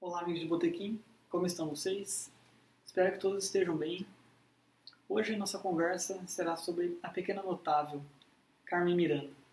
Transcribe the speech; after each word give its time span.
Olá, 0.00 0.22
amigos 0.22 0.40
de 0.40 0.46
Botequim, 0.46 0.98
como 1.28 1.44
estão 1.44 1.68
vocês? 1.68 2.32
Espero 2.86 3.12
que 3.12 3.18
todos 3.18 3.44
estejam 3.44 3.76
bem. 3.76 4.06
Hoje 5.06 5.36
nossa 5.36 5.58
conversa 5.58 6.18
será 6.26 6.56
sobre 6.56 6.98
a 7.02 7.10
pequena 7.10 7.42
notável, 7.42 8.00
Carmen 8.64 8.96
Miranda. 8.96 9.47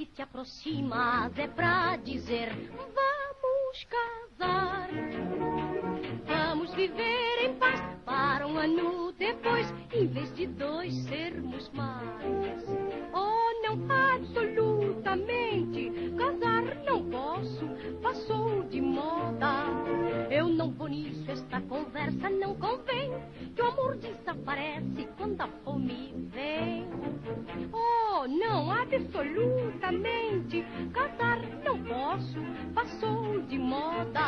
Que 0.00 0.06
te 0.06 0.22
aproximas 0.22 1.30
é 1.36 1.46
pra 1.46 1.94
dizer 1.96 2.48
vamos 2.70 3.84
casar. 3.84 4.88
Vamos 6.24 6.72
viver 6.72 7.44
em 7.44 7.54
paz 7.56 7.82
para 8.06 8.46
um 8.46 8.56
ano 8.56 9.12
depois, 9.12 9.70
em 9.92 10.06
vez 10.06 10.34
de 10.34 10.46
dois 10.46 10.94
sermos 11.04 11.68
mais. 11.74 12.64
Oh, 13.12 13.62
não, 13.62 13.78
absolutamente, 14.14 15.92
casar 16.16 16.64
não 16.86 17.04
posso, 17.10 17.68
passou 18.00 18.62
de 18.70 18.80
moda. 18.80 19.66
Eu 20.30 20.48
não 20.48 20.70
vou 20.70 20.88
nisso, 20.88 21.30
esta 21.30 21.60
conversa 21.60 22.30
não 22.30 22.54
convém, 22.54 23.12
que 23.54 23.60
o 23.60 23.66
amor 23.68 23.98
desaparece 23.98 25.06
quando 25.18 25.42
a 25.42 25.48
fome 25.62 26.14
vem. 26.32 26.79
Absolutamente. 28.80 30.64
Casar 30.94 31.38
não 31.62 31.84
posso, 31.84 32.38
passou 32.74 33.42
de 33.42 33.58
moda. 33.58 34.20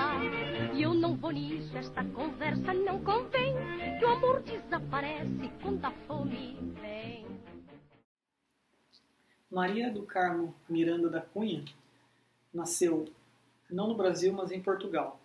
E 0.74 0.82
eu 0.82 0.92
não 0.92 1.16
vou 1.16 1.30
nisso, 1.30 1.74
esta 1.76 2.04
conversa 2.04 2.74
não 2.74 3.02
convém. 3.02 3.54
Que 3.98 4.04
o 4.04 4.08
amor 4.08 4.42
desaparece 4.42 5.50
quando 5.62 5.82
a 5.84 5.90
fome 6.06 6.58
vem. 6.80 7.26
Maria 9.50 9.90
do 9.90 10.02
Carmo 10.02 10.54
Miranda 10.68 11.08
da 11.08 11.20
Cunha 11.20 11.64
nasceu 12.52 13.08
não 13.70 13.88
no 13.88 13.94
Brasil, 13.94 14.34
mas 14.34 14.52
em 14.52 14.60
Portugal, 14.60 15.18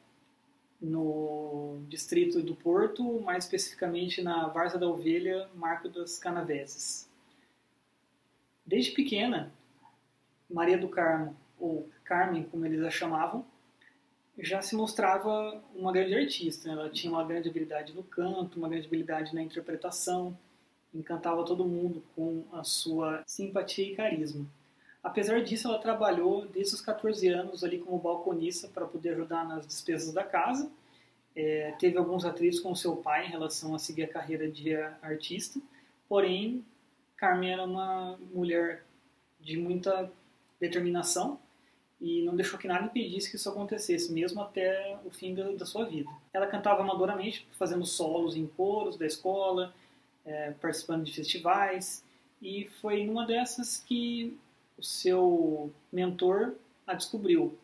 no 0.81 1.81
distrito 1.89 2.41
do 2.41 2.56
Porto, 2.56 3.19
mais 3.22 3.44
especificamente 3.44 4.22
na 4.22 4.47
Várzea 4.47 4.80
da 4.80 4.88
Ovelha, 4.88 5.50
Marco 5.53 5.89
das 5.89 6.17
Canaveses. 6.17 7.06
Desde 8.68 8.92
pequena, 8.92 9.54
Maria 10.50 10.78
do 10.78 10.90
Carmo, 10.90 11.38
ou 11.58 11.90
Carmen, 12.04 12.44
como 12.44 12.66
eles 12.66 12.84
a 12.84 12.92
chamavam, 12.92 13.46
já 14.38 14.62
se 14.62 14.76
mostrava 14.76 15.64
uma 15.74 15.92
grande 15.94 16.14
artista. 16.14 16.70
Ela 16.70 16.90
tinha 16.90 17.12
uma 17.12 17.24
grande 17.24 17.50
habilidade 17.50 17.94
no 17.94 18.04
canto, 18.04 18.59
uma 18.59 18.68
grande 18.68 18.86
habilidade 18.86 19.34
na 19.34 19.42
interpretação, 19.42 20.38
encantava 20.94 21.46
todo 21.46 21.66
mundo 21.66 22.04
com 22.14 22.44
a 22.52 22.64
sua 22.64 23.24
simpatia 23.26 23.92
e 23.92 23.96
carisma. 23.96 24.46
Apesar 25.02 25.42
disso, 25.42 25.70
ela 25.70 25.80
trabalhou 25.80 26.46
desde 26.46 26.76
os 26.76 26.81
14 26.81 27.26
anos 27.30 27.64
ali 27.64 27.80
como 27.80 27.98
balconista 27.98 28.68
para 28.68 28.86
poder 28.86 29.14
ajudar 29.14 29.48
nas 29.48 29.66
despesas 29.66 30.14
da 30.14 30.26
casa. 30.26 30.70
É, 31.34 31.74
teve 31.80 31.98
alguns 31.98 32.26
atritos 32.26 32.59
com 32.59 32.76
seu 32.76 32.98
pai 32.98 33.28
em 33.28 33.30
relação 33.30 33.74
a 33.74 33.80
seguir 33.80 34.04
a 34.04 34.08
carreira 34.09 34.52
de 34.52 34.76
artista, 35.02 35.62
porém, 36.09 36.66
Carmen 37.18 37.52
era 37.52 37.64
uma 37.64 38.18
mulher 38.32 38.86
de 39.40 39.58
muita 39.58 40.12
determinação 40.60 41.40
e 42.00 42.22
não 42.24 42.36
deixou 42.36 42.59
que 42.59 42.68
nada 42.68 42.86
impedisse 42.86 43.30
que 43.30 43.38
isso 43.38 43.50
acontecesse, 43.50 44.14
mesmo 44.14 44.40
até 44.42 44.98
o 45.04 45.09
fim 45.09 45.34
da, 45.34 45.52
da 45.52 45.66
sua 45.66 45.86
vida. 45.86 46.09
Ela 46.32 46.46
cantava 46.46 46.82
amadoramente, 46.82 47.47
fazendo 47.58 47.86
solos 47.86 48.36
em 48.36 48.46
coros 48.46 48.97
da 48.97 49.06
escola, 49.06 49.74
é, 50.24 50.52
participando 50.52 51.03
de 51.03 51.14
festivais, 51.14 52.03
e 52.41 52.66
foi 52.81 53.03
numa 53.03 53.25
dessas 53.25 53.78
que 53.78 54.38
o 54.78 54.84
seu 54.84 55.74
mentor 55.91 56.53
a 56.86 56.94
descobriu, 56.94 57.58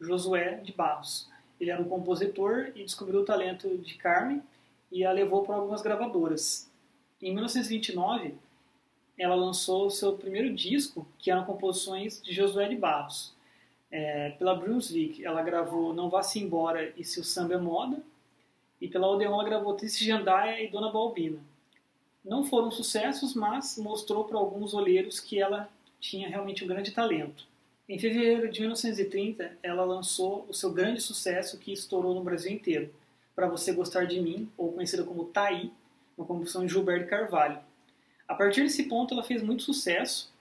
Josué 0.00 0.56
de 0.56 0.72
Barros. 0.72 1.28
Ele 1.60 1.70
era 1.70 1.80
um 1.80 1.88
compositor 1.88 2.72
e 2.74 2.84
descobriu 2.84 3.20
o 3.20 3.24
talento 3.24 3.76
de 3.78 3.94
Carmen 3.94 4.42
e 4.90 5.04
a 5.04 5.12
levou 5.12 5.44
para 5.44 5.56
algumas 5.56 5.82
gravadoras. 5.82 6.70
Em 7.20 7.32
1929, 7.32 8.34
ela 9.18 9.34
lançou 9.34 9.86
o 9.86 9.90
seu 9.90 10.14
primeiro 10.14 10.52
disco, 10.52 11.06
que 11.18 11.30
eram 11.30 11.44
composições 11.44 12.20
de 12.22 12.32
Josué 12.32 12.68
de 12.68 12.76
Barros. 12.76 13.32
É, 13.90 14.30
pela 14.30 14.54
Brunswick, 14.54 15.24
ela 15.24 15.42
gravou 15.42 15.94
Não 15.94 16.10
Vá-se 16.10 16.40
Embora 16.40 16.92
e 16.96 17.04
Se 17.04 17.20
o 17.20 17.24
Samba 17.24 17.54
é 17.54 17.58
Moda, 17.58 18.02
e 18.80 18.88
pela 18.88 19.08
Odeon 19.08 19.32
ela 19.32 19.44
gravou 19.44 19.74
Triste 19.74 20.04
Jandaia 20.04 20.62
e 20.62 20.68
Dona 20.68 20.90
Balbina. 20.90 21.38
Não 22.24 22.44
foram 22.44 22.70
sucessos, 22.70 23.34
mas 23.34 23.78
mostrou 23.78 24.24
para 24.24 24.38
alguns 24.38 24.74
olheiros 24.74 25.20
que 25.20 25.40
ela 25.40 25.68
tinha 26.00 26.28
realmente 26.28 26.64
um 26.64 26.66
grande 26.66 26.90
talento. 26.90 27.46
Em 27.88 27.98
fevereiro 27.98 28.50
de 28.50 28.60
1930, 28.60 29.58
ela 29.62 29.84
lançou 29.84 30.46
o 30.48 30.54
seu 30.54 30.72
grande 30.72 31.00
sucesso 31.00 31.58
que 31.58 31.72
estourou 31.72 32.14
no 32.14 32.24
Brasil 32.24 32.50
inteiro, 32.50 32.90
Para 33.34 33.46
Você 33.46 33.72
Gostar 33.72 34.06
de 34.06 34.20
Mim, 34.20 34.50
ou 34.56 34.72
conhecida 34.72 35.04
como 35.04 35.26
Taí, 35.26 35.70
uma 36.16 36.26
composição 36.26 36.64
de 36.64 36.72
Gilberto 36.72 37.08
Carvalho. 37.08 37.58
A 38.26 38.34
partir 38.34 38.62
desse 38.62 38.84
ponto, 38.84 39.14
ela 39.14 39.22
fez 39.22 39.42
muito 39.42 39.62
sucesso, 39.62 40.32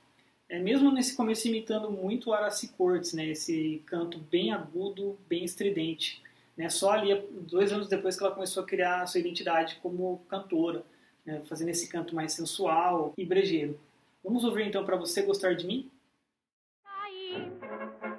é, 0.49 0.59
mesmo 0.59 0.91
nesse 0.91 1.15
começo 1.15 1.47
imitando 1.47 1.89
muito 1.89 2.29
o 2.29 2.33
Araci 2.33 2.69
Cortes, 2.69 3.13
né, 3.13 3.27
esse 3.27 3.81
canto 3.85 4.17
bem 4.17 4.51
agudo, 4.53 5.17
bem 5.27 5.43
estridente. 5.43 6.21
Né, 6.55 6.69
só 6.69 6.91
ali, 6.91 7.19
dois 7.49 7.73
anos 7.73 7.87
depois 7.87 8.15
que 8.15 8.23
ela 8.23 8.33
começou 8.33 8.63
a 8.63 8.65
criar 8.65 9.01
a 9.01 9.07
sua 9.07 9.19
identidade 9.19 9.79
como 9.81 10.23
cantora, 10.29 10.83
né, 11.25 11.41
fazendo 11.49 11.69
esse 11.69 11.87
canto 11.89 12.15
mais 12.15 12.33
sensual 12.33 13.13
e 13.17 13.25
brejeiro. 13.25 13.79
Vamos 14.23 14.43
ouvir 14.43 14.67
então 14.67 14.85
para 14.85 14.95
você 14.95 15.21
gostar 15.21 15.53
de 15.53 15.65
mim? 15.65 15.89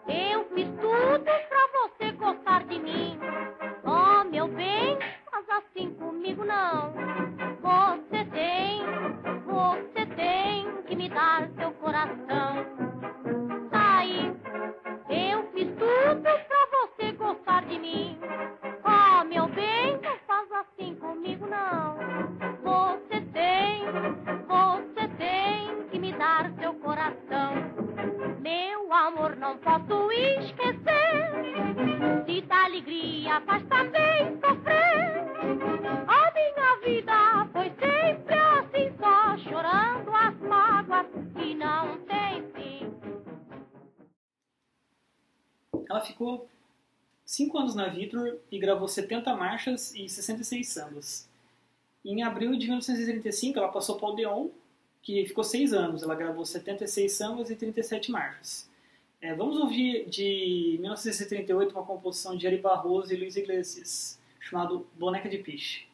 Eu 0.07 0.45
fiz 0.55 0.67
tudo 0.67 1.25
pra 1.25 1.89
você 1.89 2.13
gostar 2.13 2.65
de 2.65 2.79
mim. 2.79 3.19
Oh, 3.85 4.25
meu 4.25 4.49
bem, 4.49 4.99
faz 5.31 5.49
assim 5.49 5.95
comigo 5.95 6.45
não. 6.45 6.93
Você 6.93 7.84
dar 11.15 11.49
seu 11.57 11.71
coração. 11.75 12.54
Ela 45.95 46.03
ficou 46.03 46.49
cinco 47.25 47.57
anos 47.57 47.77
na 47.77 47.87
Vitor 47.87 48.37
e 48.51 48.59
gravou 48.59 48.89
70 48.89 49.33
marchas 49.37 49.95
e 49.95 50.09
66 50.09 50.67
sambas. 50.67 51.29
Em 52.05 52.25
abril 52.25 52.51
de 52.57 52.67
1935, 52.67 53.57
ela 53.57 53.69
passou 53.69 53.95
para 53.95 54.09
o 54.09 54.13
Odeon, 54.13 54.49
que 55.01 55.25
ficou 55.25 55.45
seis 55.45 55.73
anos. 55.73 56.03
Ela 56.03 56.17
gravou 56.17 56.45
76 56.45 57.13
sambas 57.13 57.49
e 57.49 57.55
37 57.55 58.11
marchas. 58.11 58.69
É, 59.21 59.33
vamos 59.35 59.57
ouvir 59.57 60.09
de 60.09 60.79
1978 60.81 61.71
uma 61.71 61.87
composição 61.87 62.37
de 62.37 62.45
Ari 62.45 62.59
Barroso 62.59 63.15
e 63.15 63.17
Luiz 63.17 63.37
Iglesias, 63.37 64.19
chamado 64.41 64.89
Boneca 64.99 65.29
de 65.29 65.39
Piche. 65.39 65.87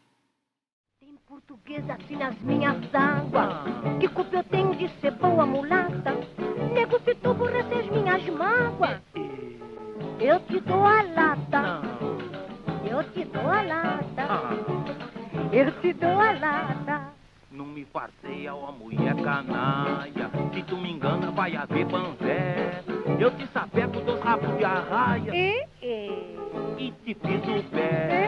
Tem 0.99 1.15
portuguesa 1.29 1.93
assim 1.93 2.17
nas 2.17 2.39
minhas 2.41 2.77
águas 2.95 3.99
Que 4.01 4.09
culpa 4.09 4.37
eu 4.37 4.45
tenho 4.45 4.75
de 4.75 4.89
ser 5.01 5.13
boa 5.13 5.47
mulata 5.47 6.13
Nego 6.75 7.01
se 7.01 7.15
tu 7.15 7.31
aborreces 7.31 7.91
minhas 7.91 8.27
mágoas 8.27 9.10
Eu 10.21 10.39
te 10.41 10.61
dou 10.61 10.85
a 10.85 11.03
lata 11.03 11.81
Eu 12.85 13.03
te 13.05 13.25
dou 13.25 13.49
a 13.49 13.63
lata 13.63 14.29
Eu 15.51 15.73
te 15.81 15.93
dou 15.95 16.21
a 16.21 16.33
lata 16.33 17.13
Não 17.51 17.65
me 17.65 17.87
farseia, 17.87 18.55
ó 18.55 18.71
mulher 18.71 19.15
canalha. 19.17 20.31
Se 20.55 20.63
tu 20.63 20.77
me 20.77 20.93
engana, 20.93 21.31
vai 21.31 21.57
haver 21.57 21.87
panzé. 21.87 22.83
Eu 23.19 23.31
te 23.33 23.47
sapeco, 23.49 24.01
teus 24.03 24.21
rabos 24.21 24.57
de 24.57 24.65
arraia. 24.65 25.35
E, 25.35 25.67
e, 25.83 26.47
E 26.79 26.93
te 27.05 27.15
piso 27.15 27.57
o 27.59 27.63
pé. 27.65 28.20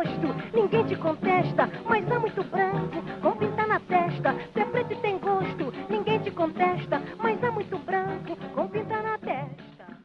Gosto, 0.00 0.56
ninguém 0.56 0.86
te 0.86 0.96
contesta, 0.96 1.66
mas 1.84 2.02
muito 2.06 2.42
branco, 2.44 3.02
com 3.20 3.36
pintar 3.36 3.68
na 3.68 3.78
testa. 3.80 4.30
É 4.58 4.64
preto 4.64 4.92
e 4.94 4.96
tem 4.96 5.18
gosto, 5.18 5.70
ninguém 5.90 6.22
te 6.22 6.30
contesta, 6.30 7.02
mas 7.18 7.38
muito 7.52 7.78
branco, 7.78 8.34
com 8.54 8.68
pintar 8.68 9.02
na 9.02 9.18
testa. 9.18 10.00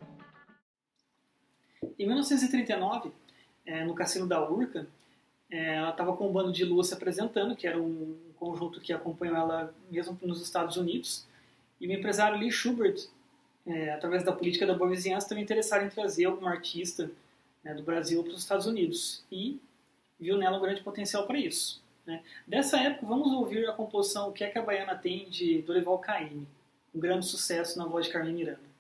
Em 1.98 2.06
1939, 2.06 3.12
é, 3.66 3.86
no 3.86 3.96
Cassino 3.96 4.28
da 4.28 4.50
Urca, 4.50 4.86
é, 5.50 5.76
ela 5.76 5.92
estava 5.92 6.16
com 6.18 6.28
um 6.28 6.34
bando 6.34 6.52
de 6.52 6.66
lua 6.66 6.84
se 6.84 6.94
apresentando, 6.94 7.56
que 7.56 7.66
era 7.66 7.82
um 7.82 8.18
conjunto 8.36 8.82
que 8.82 8.92
acompanhou 8.92 9.38
ela 9.38 9.74
mesmo 9.90 10.18
nos 10.24 10.42
Estados 10.42 10.76
Unidos. 10.76 11.26
E 11.80 11.88
o 11.88 11.92
empresário 11.94 12.38
Lee 12.38 12.52
Schubert, 12.52 13.08
através 13.94 14.24
da 14.24 14.34
política 14.34 14.68
da 14.68 14.74
boa 14.74 14.90
vizinhança, 14.90 15.26
estava 15.26 15.40
interessado 15.40 15.86
em 15.86 15.90
trazer 15.90 16.26
algum 16.26 16.48
artista 16.48 17.10
do 17.76 17.82
Brasil 17.82 18.22
para 18.24 18.34
os 18.34 18.40
Estados 18.40 18.66
Unidos. 18.66 19.24
E 19.32 19.60
viu 20.20 20.38
nela 20.38 20.58
um 20.58 20.62
grande 20.62 20.82
potencial 20.82 21.26
para 21.26 21.38
isso. 21.38 21.84
Né. 22.06 22.22
Dessa 22.48 22.78
época, 22.80 23.06
vamos 23.06 23.32
ouvir 23.34 23.68
a 23.68 23.74
composição 23.74 24.30
O 24.30 24.32
que 24.32 24.44
é 24.44 24.50
que 24.50 24.60
a 24.60 24.62
Baiana 24.62 24.96
tem 24.96 25.28
de 25.30 25.62
Dorival 25.64 25.98
Caymmi, 26.00 26.48
um 26.94 27.00
grande 27.00 27.26
sucesso 27.26 27.78
na 27.78 27.86
voz 27.86 28.06
de 28.06 28.12
Carmen 28.12 28.34
Miranda. 28.34 28.76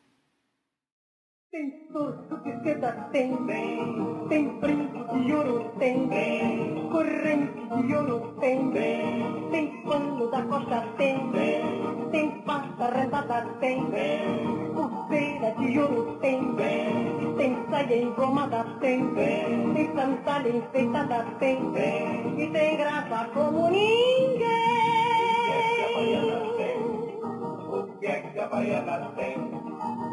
Tem 1.51 1.87
tudo 1.87 2.41
que 2.43 2.63
seda 2.63 2.91
tem, 3.13 3.45
bem. 3.45 4.27
tem 4.27 4.59
brinco 4.59 5.23
de 5.23 5.33
ouro 5.33 5.71
tem, 5.79 6.07
bem. 6.07 6.89
corrente 6.89 7.87
de 7.87 7.95
ouro 7.95 8.35
tem, 8.41 8.71
bem. 8.71 9.49
tem 9.51 9.81
pano 9.83 10.29
da 10.29 10.41
costa 10.43 10.81
tem, 10.97 11.31
tem 12.11 12.41
pasta 12.41 12.89
redada 12.89 13.53
tem, 13.59 13.89
tem 17.95 18.03
saia 18.03 18.03
engomada 18.03 18.63
tem, 18.81 19.15
tem 19.15 19.95
sandália 19.95 20.57
enfeitada 20.57 21.23
tem, 21.39 21.71
bem. 21.71 22.41
e 22.41 22.51
tem 22.51 22.77
graça 22.77 23.29
como 23.33 23.69
ninguém. 23.69 24.45
O 27.69 27.97
que 27.99 28.05
é 28.05 28.21
que 28.21 28.39
a 28.39 28.47
baiana 28.47 29.11
tem? 29.11 29.35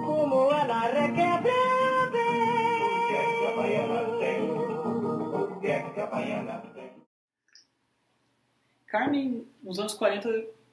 Como 0.07 0.53
ela 0.53 0.81
requebra 0.81 1.53
bem. 2.13 2.43
Tem? 4.19 4.51
O 4.51 5.61
que 5.61 5.67
é 5.67 5.83
que 5.83 6.01
a 6.01 6.07
baiana 6.07 6.63
tem? 6.75 6.93
Carmen, 8.87 9.47
nos 9.63 9.79
anos 9.81 9.95
40, 9.95 10.29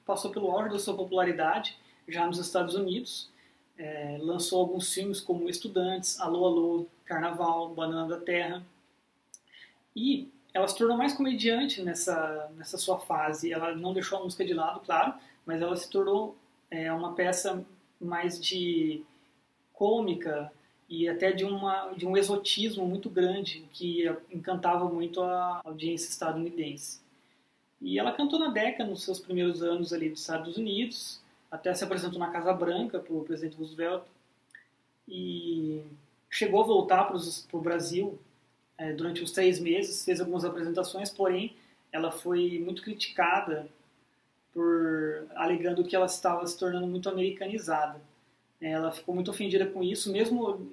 passou 0.06 0.30
pelo 0.30 0.50
auge 0.50 0.70
da 0.70 0.78
sua 0.78 0.96
popularidade, 0.96 1.76
já 2.06 2.26
nos 2.26 2.38
Estados 2.38 2.74
Unidos. 2.76 3.30
É, 3.76 4.18
lançou 4.20 4.60
alguns 4.60 4.92
filmes 4.92 5.20
como 5.22 5.48
Estudantes, 5.48 6.20
Alô 6.20 6.44
Alô, 6.44 6.86
Carnaval, 7.10 7.74
Banana 7.74 8.08
da 8.08 8.20
Terra. 8.24 8.64
E 9.96 10.30
ela 10.54 10.68
se 10.68 10.78
tornou 10.78 10.96
mais 10.96 11.12
comediante 11.12 11.82
nessa, 11.82 12.48
nessa 12.56 12.78
sua 12.78 13.00
fase. 13.00 13.52
Ela 13.52 13.74
não 13.74 13.92
deixou 13.92 14.20
a 14.20 14.22
música 14.22 14.44
de 14.44 14.54
lado, 14.54 14.78
claro, 14.80 15.14
mas 15.44 15.60
ela 15.60 15.74
se 15.74 15.90
tornou 15.90 16.36
é, 16.70 16.92
uma 16.92 17.14
peça 17.14 17.66
mais 18.00 18.40
de 18.40 19.02
cômica 19.72 20.52
e 20.88 21.08
até 21.08 21.32
de, 21.32 21.44
uma, 21.44 21.92
de 21.96 22.06
um 22.06 22.16
exotismo 22.16 22.86
muito 22.86 23.10
grande 23.10 23.66
que 23.72 24.04
encantava 24.30 24.88
muito 24.88 25.20
a 25.20 25.60
audiência 25.64 26.08
estadunidense. 26.08 27.00
E 27.80 27.98
ela 27.98 28.12
cantou 28.12 28.38
na 28.38 28.48
década, 28.48 28.88
nos 28.88 29.02
seus 29.02 29.18
primeiros 29.18 29.62
anos 29.62 29.92
ali 29.92 30.08
dos 30.10 30.20
Estados 30.20 30.56
Unidos, 30.56 31.20
até 31.50 31.74
se 31.74 31.82
apresentou 31.82 32.18
na 32.20 32.30
Casa 32.30 32.52
Branca 32.52 33.00
para 33.00 33.12
o 33.12 33.24
presidente 33.24 33.56
Roosevelt 33.56 34.04
e 35.08 35.82
chegou 36.30 36.62
a 36.62 36.66
voltar 36.66 37.04
para 37.04 37.16
o 37.16 37.60
Brasil 37.60 38.18
é, 38.78 38.92
durante 38.92 39.22
uns 39.22 39.32
três 39.32 39.58
meses, 39.58 40.04
fez 40.04 40.20
algumas 40.20 40.44
apresentações, 40.44 41.10
porém 41.10 41.56
ela 41.92 42.10
foi 42.10 42.58
muito 42.60 42.82
criticada 42.82 43.68
por 44.52 45.26
alegando 45.34 45.84
que 45.84 45.94
ela 45.94 46.06
estava 46.06 46.46
se 46.46 46.56
tornando 46.58 46.86
muito 46.86 47.08
americanizada. 47.08 48.00
Ela 48.60 48.92
ficou 48.92 49.14
muito 49.14 49.30
ofendida 49.30 49.66
com 49.66 49.82
isso, 49.82 50.12
mesmo 50.12 50.66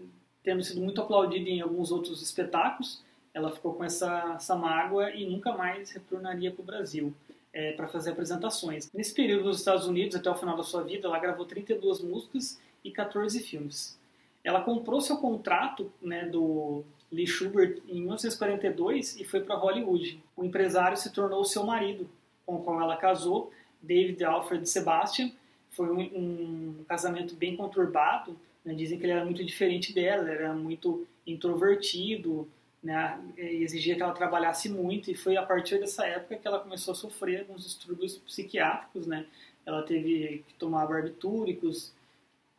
tendo 0.43 0.63
sido 0.63 0.81
muito 0.81 1.01
aplaudida 1.01 1.49
em 1.49 1.61
alguns 1.61 1.91
outros 1.91 2.21
espetáculos. 2.21 3.03
Ela 3.33 3.51
ficou 3.51 3.73
com 3.73 3.83
essa, 3.83 4.35
essa 4.35 4.55
mágoa 4.55 5.11
e 5.11 5.25
nunca 5.29 5.51
mais 5.53 5.91
retornaria 5.91 6.51
para 6.51 6.61
o 6.61 6.65
Brasil 6.65 7.13
é, 7.53 7.71
para 7.73 7.87
fazer 7.87 8.11
apresentações. 8.11 8.91
Nesse 8.93 9.13
período 9.13 9.45
nos 9.45 9.59
Estados 9.59 9.87
Unidos, 9.87 10.15
até 10.15 10.29
o 10.29 10.35
final 10.35 10.55
da 10.55 10.63
sua 10.63 10.83
vida, 10.83 11.07
ela 11.07 11.19
gravou 11.19 11.45
32 11.45 12.01
músicas 12.01 12.59
e 12.83 12.91
14 12.91 13.39
filmes. 13.41 13.97
Ela 14.47 14.61
comprou 14.61 15.01
seu 15.01 15.17
contrato 15.17 15.91
né, 16.01 16.23
do 16.23 16.81
Lee 17.11 17.27
Schubert 17.27 17.81
em 17.85 17.99
1942 17.99 19.19
e 19.19 19.25
foi 19.25 19.41
para 19.41 19.57
Hollywood. 19.57 20.23
O 20.37 20.45
empresário 20.45 20.95
se 20.95 21.11
tornou 21.11 21.43
seu 21.43 21.65
marido, 21.65 22.09
com 22.45 22.57
qual 22.61 22.79
ela 22.79 22.95
casou, 22.95 23.51
David 23.81 24.23
Alfred 24.23 24.65
Sebastian, 24.65 25.31
foi 25.71 25.89
um, 25.89 25.99
um 25.99 26.85
casamento 26.87 27.35
bem 27.35 27.57
conturbado. 27.57 28.39
Né? 28.63 28.73
Dizem 28.73 28.97
que 28.97 29.03
ele 29.03 29.11
era 29.11 29.25
muito 29.25 29.43
diferente 29.43 29.93
dela, 29.93 30.29
era 30.29 30.53
muito 30.53 31.05
introvertido, 31.25 32.47
né? 32.81 33.19
exigia 33.35 33.97
que 33.97 34.01
ela 34.01 34.13
trabalhasse 34.13 34.69
muito. 34.69 35.11
E 35.11 35.13
foi 35.13 35.35
a 35.35 35.43
partir 35.43 35.77
dessa 35.77 36.07
época 36.07 36.37
que 36.37 36.47
ela 36.47 36.59
começou 36.59 36.93
a 36.93 36.95
sofrer 36.95 37.41
alguns 37.41 37.65
distúrbios 37.65 38.17
psiquiátricos. 38.19 39.07
Né? 39.07 39.25
Ela 39.65 39.83
teve 39.83 40.41
que 40.47 40.53
tomar 40.53 40.85
barbitúricos, 40.85 41.91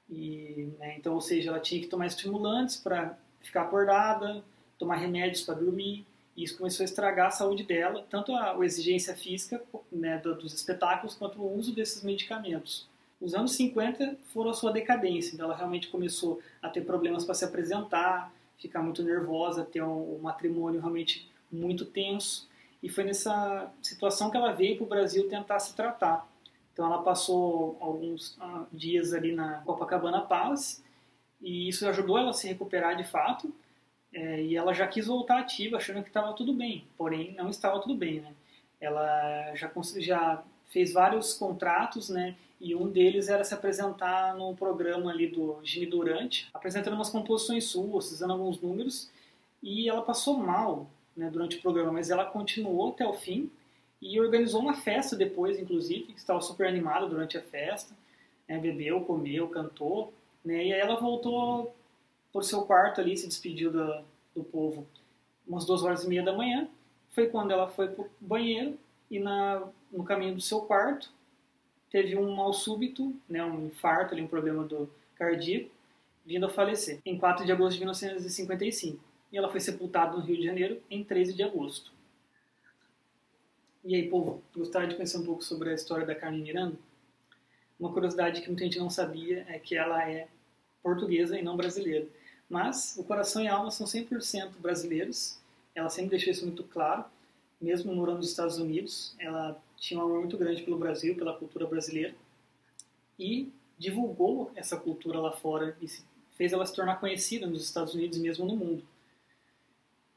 e, 0.09 0.73
né? 0.79 0.97
então, 0.99 1.15
ou 1.15 1.21
seja, 1.21 1.51
ela 1.51 1.61
tinha 1.61 1.81
que 1.81 1.87
tomar 1.87 2.07
estimulantes 2.07 2.77
para 2.77 3.19
ficar 3.41 3.63
acordada, 3.63 4.43
tomar 4.79 4.97
remédios 4.97 5.43
para 5.43 5.55
dormir. 5.55 6.07
E 6.37 6.45
isso 6.45 6.57
começou 6.57 6.85
a 6.85 6.87
estragar 6.87 7.27
a 7.27 7.31
saúde 7.31 7.65
dela, 7.65 8.07
tanto 8.09 8.33
a, 8.33 8.53
a 8.53 8.65
exigência 8.65 9.15
física 9.15 9.61
né, 9.91 10.19
dos 10.19 10.55
espetáculos 10.55 11.15
quanto 11.15 11.41
o 11.41 11.59
uso 11.59 11.75
desses 11.75 12.03
medicamentos. 12.03 12.89
Os 13.21 13.35
anos 13.35 13.53
50 13.57 14.17
foram 14.33 14.51
a 14.51 14.55
sua 14.55 14.71
decadência, 14.71 15.35
então 15.35 15.47
ela 15.47 15.57
realmente 15.57 15.89
começou 15.89 16.41
a 16.63 16.69
ter 16.69 16.83
problemas 16.83 17.25
para 17.25 17.35
se 17.35 17.45
apresentar, 17.45 18.33
ficar 18.57 18.81
muito 18.81 19.03
nervosa, 19.03 19.65
ter 19.65 19.83
um, 19.83 20.17
um 20.17 20.19
matrimônio 20.21 20.81
realmente 20.81 21.29
muito 21.51 21.85
tenso. 21.85 22.49
E 22.81 22.89
foi 22.89 23.03
nessa 23.03 23.73
situação 23.83 24.31
que 24.31 24.37
ela 24.37 24.53
veio 24.53 24.77
para 24.77 24.85
o 24.85 24.89
Brasil 24.89 25.29
tentar 25.29 25.59
se 25.59 25.75
tratar. 25.75 26.29
Então 26.79 26.87
ela 26.87 27.03
passou 27.03 27.77
alguns 27.81 28.37
uh, 28.37 28.65
dias 28.73 29.13
ali 29.13 29.35
na 29.35 29.55
Copacabana 29.63 30.21
Palace 30.21 30.81
e 31.41 31.69
isso 31.69 31.85
ajudou 31.89 32.17
ela 32.17 32.31
a 32.31 32.33
se 32.33 32.47
recuperar 32.47 32.97
de 32.97 33.03
fato. 33.03 33.53
É, 34.15 34.41
e 34.41 34.55
ela 34.55 34.73
já 34.73 34.87
quis 34.87 35.09
voltar 35.09 35.41
ativa, 35.41 35.77
achando 35.77 36.03
que 36.05 36.09
estava 36.09 36.33
tudo 36.35 36.53
bem. 36.53 36.87
Porém, 36.97 37.35
não 37.35 37.49
estava 37.49 37.81
tudo 37.81 37.97
bem, 37.97 38.21
né? 38.21 38.33
Ela 38.81 39.57
já, 39.57 39.69
já 39.97 40.45
fez 40.71 40.93
vários 40.93 41.35
contratos, 41.35 42.11
né? 42.11 42.37
E 42.61 42.77
um 42.77 42.89
deles 42.89 43.29
era 43.29 43.43
se 43.43 43.53
apresentar 43.53 44.37
num 44.37 44.55
programa 44.55 45.11
ali 45.11 45.27
do 45.27 45.59
Gini 45.65 45.87
Durante, 45.87 46.49
apresentando 46.55 46.95
umas 46.95 47.11
composições 47.11 47.65
suas, 47.65 48.13
usando 48.13 48.35
alguns 48.35 48.61
números. 48.61 49.11
E 49.61 49.89
ela 49.89 50.03
passou 50.03 50.39
mal 50.39 50.89
né, 51.17 51.29
durante 51.29 51.57
o 51.57 51.61
programa, 51.61 51.95
mas 51.95 52.09
ela 52.09 52.25
continuou 52.25 52.91
até 52.91 53.05
o 53.05 53.15
fim 53.15 53.51
e 54.01 54.21
organizou 54.21 54.61
uma 54.61 54.75
festa 54.75 55.17
depois, 55.17 55.59
inclusive, 55.59 56.13
que 56.13 56.19
estava 56.19 56.41
super 56.41 56.67
animada 56.67 57.07
durante 57.07 57.37
a 57.37 57.43
festa. 57.43 57.95
Né, 58.49 58.59
bebeu, 58.59 59.01
comeu, 59.03 59.49
cantou. 59.49 60.13
Né, 60.45 60.67
e 60.67 60.73
aí 60.73 60.81
ela 60.81 61.01
voltou 61.01 61.75
por 62.33 62.45
seu 62.45 62.63
quarto 62.63 63.01
ali, 63.01 63.17
se 63.17 63.27
despediu 63.27 63.73
do, 63.73 64.05
do 64.35 64.45
povo 64.45 64.87
umas 65.47 65.65
duas 65.65 65.83
horas 65.83 66.05
e 66.05 66.09
meia 66.09 66.23
da 66.23 66.33
manhã. 66.33 66.69
Foi 67.11 67.27
quando 67.27 67.51
ela 67.51 67.67
foi 67.67 67.89
para 67.89 68.05
o 68.05 68.11
banheiro 68.21 68.79
e 69.11 69.19
na, 69.19 69.67
no 69.91 70.05
caminho 70.05 70.35
do 70.35 70.41
seu 70.41 70.61
quarto 70.61 71.11
teve 71.91 72.17
um 72.17 72.37
mal 72.37 72.53
súbito, 72.53 73.15
né, 73.29 73.43
um 73.43 73.67
infarto, 73.67 74.13
ali, 74.13 74.23
um 74.23 74.29
problema 74.29 74.63
do 74.65 74.91
cardíaco, 75.17 75.71
vindo 76.25 76.45
a 76.45 76.51
falecer 76.51 77.01
em 77.05 77.19
4 77.19 77.47
de 77.47 77.51
agosto 77.51 77.75
de 77.75 77.81
1955. 77.81 79.03
E 79.33 79.39
ela 79.39 79.49
foi 79.49 79.61
sepultada 79.61 80.17
no 80.17 80.23
Rio 80.23 80.37
de 80.37 80.45
Janeiro 80.45 80.81
em 80.91 81.03
13 81.03 81.33
de 81.33 81.43
agosto. 81.43 81.91
E 83.89 83.95
aí, 83.95 84.07
povo, 84.07 84.43
gostaria 84.55 84.87
de 84.87 84.97
conhecer 84.97 85.17
um 85.17 85.25
pouco 85.25 85.43
sobre 85.43 85.71
a 85.71 85.75
história 85.75 86.05
da 86.05 86.15
Carmen 86.15 86.43
Miranda? 86.43 86.77
Uma 87.81 87.91
curiosidade 87.91 88.43
que 88.43 88.49
muita 88.49 88.65
gente 88.65 88.79
não 88.79 88.91
sabia 88.91 89.47
é 89.49 89.59
que 89.59 89.75
ela 89.75 90.07
é 90.07 90.29
portuguesa 90.83 91.39
e 91.39 91.43
não 91.43 91.57
brasileira. 91.57 92.07
Mas 92.51 92.99
o 92.99 93.05
coração 93.05 93.43
e 93.43 93.49
a 93.49 93.55
alma 93.55 93.71
são 93.71 93.87
100% 93.87 94.59
brasileiros. 94.59 95.39
Ela 95.75 95.89
sempre 95.89 96.11
deixou 96.11 96.31
isso 96.31 96.45
muito 96.45 96.65
claro 96.65 97.07
mesmo 97.59 97.95
morando 97.95 98.19
nos 98.19 98.29
Estados 98.29 98.59
Unidos, 98.59 99.15
ela 99.19 99.59
tinha 99.79 99.99
um 99.99 100.03
amor 100.03 100.21
muito 100.21 100.37
grande 100.37 100.63
pelo 100.63 100.79
Brasil, 100.79 101.17
pela 101.17 101.37
cultura 101.37 101.67
brasileira, 101.67 102.15
e 103.19 103.51
divulgou 103.79 104.53
essa 104.55 104.77
cultura 104.77 105.19
lá 105.19 105.33
fora 105.33 105.75
e 105.81 105.89
fez 106.37 106.53
ela 106.53 106.67
se 106.67 106.75
tornar 106.75 107.01
conhecida 107.01 107.47
nos 107.47 107.65
Estados 107.65 107.95
Unidos 107.95 108.19
e 108.19 108.21
mesmo 108.21 108.45
no 108.45 108.55
mundo. 108.55 108.85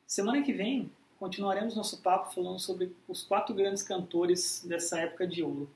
Semana 0.05 0.43
que 0.43 0.53
vem, 0.53 0.91
continuaremos 1.21 1.75
nosso 1.75 2.01
papo 2.01 2.33
falando 2.33 2.57
sobre 2.57 2.95
os 3.07 3.21
quatro 3.21 3.53
grandes 3.53 3.83
cantores 3.83 4.65
dessa 4.65 4.99
época 4.99 5.27
de 5.27 5.43
ouro. 5.43 5.69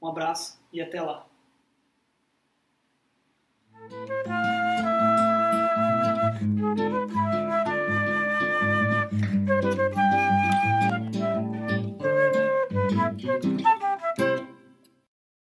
Um 0.00 0.08
abraço 0.08 0.60
e 0.70 0.82
até 0.82 1.00
lá! 1.00 1.26
Thank 13.18 13.44
you. 13.44 13.85